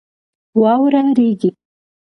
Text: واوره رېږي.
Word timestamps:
واوره 0.61 1.01
رېږي. 1.17 1.49